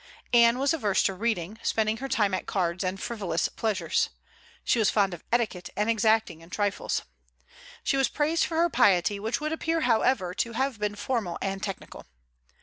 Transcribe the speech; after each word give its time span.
Anne 0.33 0.57
was 0.57 0.73
averse 0.73 1.03
to 1.03 1.13
reading, 1.13 1.59
spending 1.61 1.97
her 1.97 2.07
time 2.09 2.33
at 2.33 2.47
cards 2.47 2.83
and 2.83 2.99
frivolous 2.99 3.47
pleasures. 3.49 4.09
She 4.63 4.79
was 4.79 4.89
fond 4.89 5.13
of 5.13 5.23
etiquette, 5.31 5.69
and 5.77 5.91
exacting 5.91 6.41
in 6.41 6.49
trifles. 6.49 7.03
She 7.83 7.97
was 7.97 8.09
praised 8.09 8.45
for 8.45 8.57
her 8.57 8.69
piety, 8.71 9.19
which 9.19 9.39
would 9.39 9.53
appear 9.53 9.81
however 9.81 10.33
to 10.33 10.53
have 10.53 10.79
been 10.79 10.95
formal 10.95 11.37
and 11.39 11.61
technical. 11.61 12.07